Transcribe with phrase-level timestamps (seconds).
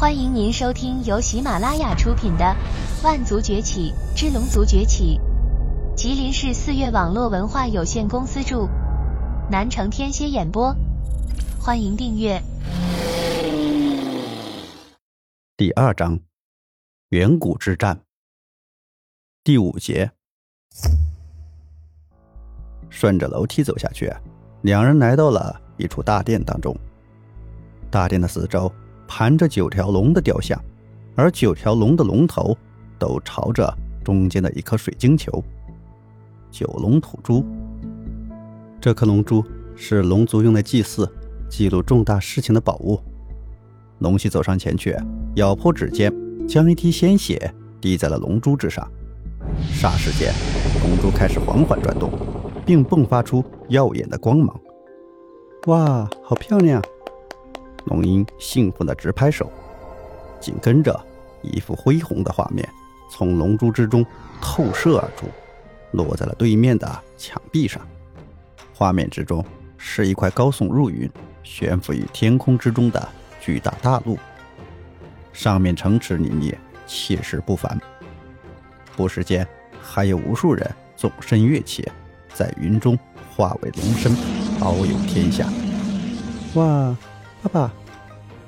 [0.00, 2.56] 欢迎您收听由喜马拉雅出品的
[3.04, 5.20] 《万族崛起之龙族崛起》，
[5.94, 8.66] 吉林市四月网络文化有限公司著，
[9.50, 10.74] 南城天蝎演播。
[11.60, 12.42] 欢迎订阅。
[15.58, 16.18] 第二章：
[17.10, 18.00] 远古之战。
[19.44, 20.10] 第五节。
[22.88, 24.10] 顺着楼梯走下去，
[24.62, 26.74] 两人来到了一处大殿当中。
[27.90, 28.72] 大殿的四周
[29.10, 30.56] 盘着九条龙的雕像，
[31.16, 32.56] 而九条龙的龙头
[32.96, 35.42] 都朝着中间的一颗水晶球。
[36.48, 37.44] 九龙吐珠，
[38.80, 41.12] 这颗龙珠是龙族用来祭祀、
[41.48, 43.00] 记录重大事情的宝物。
[43.98, 44.96] 龙息走上前去，
[45.34, 46.14] 咬破指尖，
[46.46, 48.88] 将一滴鲜血滴在了龙珠之上。
[49.72, 50.32] 霎时间，
[50.84, 52.08] 龙珠开始缓缓转动。
[52.64, 54.60] 并迸发出耀眼的光芒。
[55.66, 56.80] 哇，好漂亮！
[57.84, 59.50] 龙鹰兴奋地直拍手。
[60.40, 60.98] 紧跟着，
[61.42, 62.68] 一幅恢宏的画面
[63.10, 64.04] 从龙珠之中
[64.40, 65.26] 透射而出，
[65.92, 67.80] 落在了对面的墙壁上。
[68.74, 69.44] 画面之中
[69.76, 71.10] 是一块高耸入云、
[71.42, 73.08] 悬浮于天空之中的
[73.40, 74.18] 巨大大陆，
[75.32, 76.54] 上面城池林立，
[76.86, 77.78] 气势不凡。
[78.96, 79.46] 不时间，
[79.82, 81.86] 还有无数人纵身跃起。
[82.32, 82.96] 在云中
[83.36, 84.12] 化为龙身，
[84.60, 85.46] 遨游天下。
[86.54, 86.96] 哇，
[87.42, 87.72] 爸爸，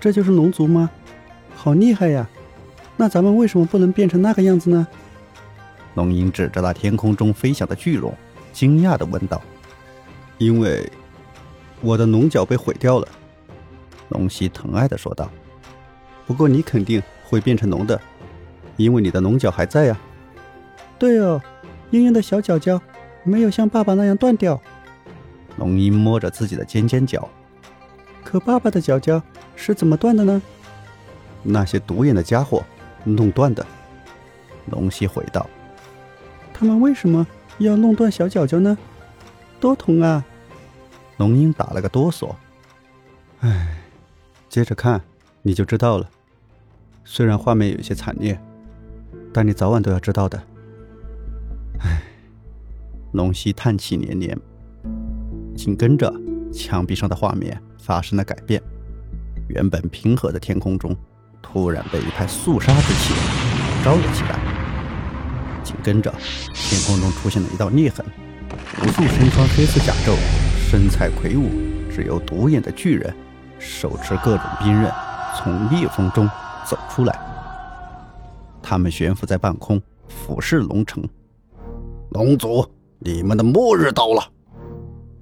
[0.00, 0.90] 这就是龙族吗？
[1.54, 2.28] 好厉害呀！
[2.96, 4.86] 那咱们为什么不能变成那个样子呢？
[5.94, 8.14] 龙鹰指着那天空中飞翔的巨龙，
[8.52, 9.42] 惊讶地问道
[10.38, 10.90] ：“因为
[11.80, 13.08] 我的龙角被毁掉了。”
[14.10, 15.30] 龙息疼爱地说道
[16.26, 18.00] ：“不过你肯定会变成龙的，
[18.76, 19.98] 因为你的龙角还在呀。”
[20.98, 21.40] 对哦，
[21.90, 22.80] 鹰鹰的小脚脚。
[23.24, 24.58] 没有像爸爸那样断掉。
[25.56, 27.28] 龙鹰摸着自己的尖尖角，
[28.28, 29.22] 可爸爸的脚脚
[29.56, 30.42] 是怎么断的呢？
[31.42, 32.62] 那些独眼的家伙
[33.02, 33.66] 弄断的。
[34.66, 35.48] 龙息回道
[36.52, 38.76] ：“他们为什么要弄断小脚脚呢？
[39.58, 40.22] 多疼啊！”
[41.16, 42.34] 龙鹰打了个哆嗦。
[43.40, 43.78] 唉，
[44.50, 45.00] 接着看
[45.40, 46.06] 你就知道了。
[47.06, 48.38] 虽然画面有些惨烈，
[49.32, 50.38] 但你早晚都要知道的。
[51.80, 52.02] 唉。
[53.12, 54.38] 龙息叹气连连，
[55.56, 56.12] 紧跟着
[56.52, 58.60] 墙壁上的画面发生了改变，
[59.48, 60.96] 原本平和的天空中
[61.40, 63.14] 突然被一派肃杀之气
[63.84, 64.38] 招了起来。
[65.62, 66.12] 紧跟着，
[66.54, 68.04] 天空中出现了一道裂痕，
[68.82, 70.16] 无数身穿黑色甲胄、
[70.70, 71.50] 身材魁梧、
[71.90, 73.14] 只有独眼的巨人，
[73.58, 74.90] 手持各种兵刃，
[75.36, 76.28] 从裂缝中
[76.66, 77.18] 走出来。
[78.62, 81.02] 他们悬浮在半空，俯视龙城。
[82.10, 82.66] 龙族。
[83.00, 84.28] 你们的末日到了！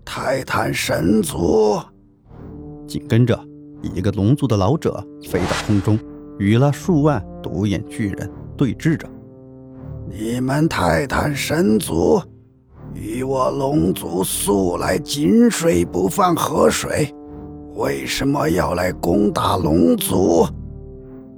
[0.06, 1.78] 泰坦神族。
[2.86, 3.38] 紧跟着，
[3.82, 5.98] 一个龙族的老者飞到空中，
[6.38, 9.06] 与那数万独眼巨人对峙着。
[10.08, 12.22] 你们泰坦神族
[12.94, 17.12] 与我龙族素来井水不犯河水，
[17.74, 20.46] 为什么要来攻打龙族？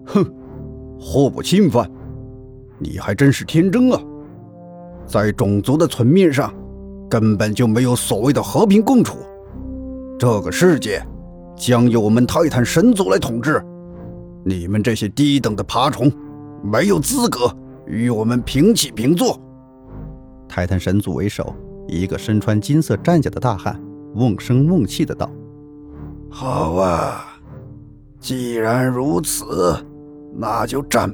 [0.04, 0.24] 哼，
[1.00, 1.90] 互不侵犯，
[2.78, 4.00] 你还真是天真啊！
[5.06, 6.52] 在种族的层面上，
[7.08, 9.19] 根本就没有所谓的和平共处。
[10.19, 11.02] 这个世界
[11.56, 13.64] 将由我们泰坦神族来统治。
[14.44, 16.10] 你们这些低等的爬虫，
[16.62, 17.50] 没有资格
[17.86, 19.41] 与我们平起平坐。
[20.48, 21.54] 泰坦神族为首，
[21.86, 23.80] 一个身穿金色战甲的大汉
[24.14, 25.30] 瓮声瓮气的道
[26.30, 27.25] ：“好啊，
[28.20, 29.76] 既然如此，
[30.34, 31.12] 那就战！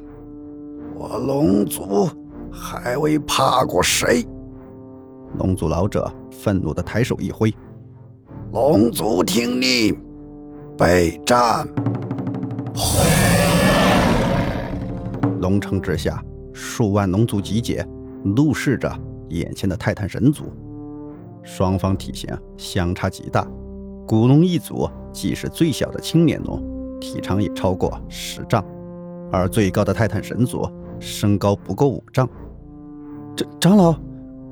[0.95, 2.09] 我龙族。”
[2.57, 4.25] 还未怕过谁？
[5.39, 7.53] 龙族老者愤怒的抬手一挥
[8.53, 9.97] ：“龙族听令，
[10.79, 11.67] 备战！”
[15.41, 17.87] 龙城之下，数万龙族集结，
[18.25, 18.91] 怒视着
[19.31, 20.45] 眼前的泰坦神族。
[21.43, 23.47] 双方体型相差极大，
[24.07, 26.63] 古龙一族既是最小的青年龙，
[27.01, 28.65] 体长也超过十丈，
[29.31, 30.67] 而最高的泰坦神族
[30.99, 32.27] 身高不够五丈。
[33.37, 33.95] 长长老，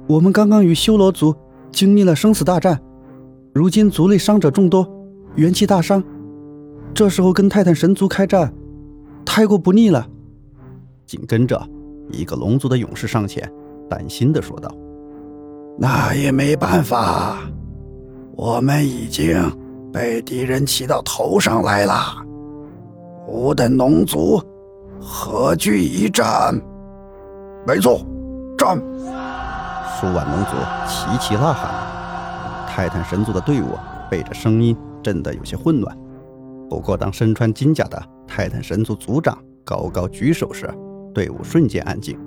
[0.09, 1.35] 我们刚刚与修罗族
[1.71, 2.81] 经历了生死大战，
[3.55, 4.87] 如今族内伤者众多，
[5.37, 6.03] 元气大伤。
[6.93, 8.53] 这时候跟泰坦神族开战，
[9.25, 10.07] 太过不利了。
[11.07, 11.61] 紧跟着，
[12.11, 13.51] 一个龙族的勇士上前，
[13.89, 14.71] 担心的说道
[15.79, 17.39] ：“那也没办法，
[18.37, 19.35] 我们已经
[19.93, 21.95] 被敌人骑到头上来了。
[23.29, 24.43] 吾等龙族
[25.01, 26.55] 何惧一战？
[27.67, 28.01] 没错。”
[28.59, 28.79] 战！
[30.03, 30.51] 数万龙族
[30.89, 33.79] 齐齐呐喊，泰坦神族的队伍
[34.11, 35.97] 被这声音震得有些混乱。
[36.69, 40.69] 不过，当身穿金甲的泰坦神族族长高高举手时，
[41.15, 42.19] 队伍瞬间安静。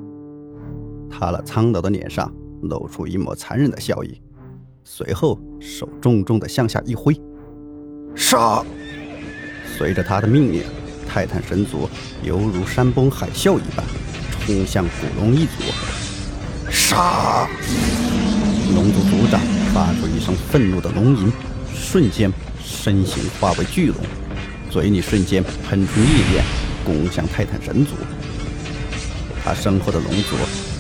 [1.10, 4.22] 他那苍老的脸上露出一抹残忍的笑意，
[4.86, 7.14] 随后手重重地向下一挥，
[8.16, 8.64] 杀！
[9.78, 10.64] 随着他的命令，
[11.06, 11.90] 泰坦神族
[12.24, 13.86] 犹如山崩海啸一般
[14.40, 16.05] 冲向古龙一族，
[16.86, 17.48] 杀！
[18.76, 19.42] 龙族族长
[19.74, 21.32] 发出一声愤怒的龙吟，
[21.74, 22.32] 瞬间
[22.64, 23.98] 身形化为巨龙，
[24.70, 26.44] 嘴里瞬间喷出烈焰，
[26.86, 27.94] 攻向泰坦神族。
[29.44, 30.36] 他身后的龙族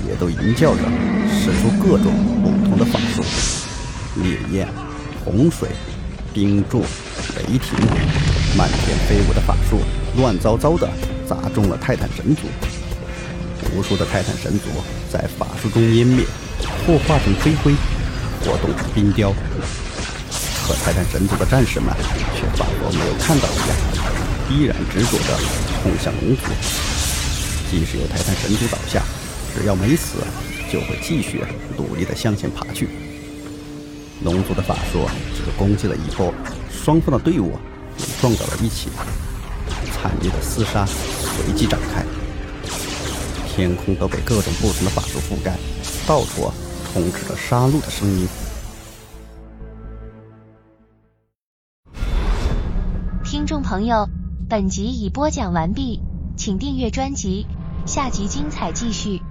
[0.07, 0.84] 也都吟叫着，
[1.28, 2.13] 使出各种
[2.44, 3.24] 不同的法术：
[4.22, 4.68] 烈焰、
[5.24, 5.69] 洪水、
[6.36, 6.84] 冰柱、
[7.36, 7.80] 雷霆，
[8.56, 9.80] 漫天飞舞的法术
[10.18, 10.88] 乱糟糟的
[11.28, 12.44] 砸中了泰坦神族。
[13.75, 14.69] 无数的泰坦神族
[15.12, 16.25] 在法术中湮灭。
[16.88, 17.74] 或化成飞灰，
[18.42, 19.33] 或冻成冰雕。
[20.66, 21.94] 可泰坦神族的战士们
[22.36, 23.77] 却仿佛没有看到一样，
[24.50, 25.38] 依然执着地
[25.81, 26.44] 冲向龙族。
[27.69, 29.04] 即使有泰坦神族倒下，
[29.54, 30.19] 只要没死，
[30.72, 31.44] 就会继续
[31.75, 32.89] 努力地向前爬去。
[34.24, 36.33] 龙族的法术只攻击了一波，
[36.72, 37.60] 双方的队伍
[37.98, 38.89] 也撞到了一起，
[39.92, 42.06] 惨烈的厮杀随即展开。
[43.56, 45.56] 天空都被各种不同的法术覆盖，
[46.06, 46.52] 到处
[46.92, 48.28] 充斥着杀戮的声音。
[53.24, 54.10] 听众朋友，
[54.50, 56.02] 本集已播讲完毕，
[56.36, 57.48] 请订阅专辑，
[57.86, 59.22] 下集精彩继续。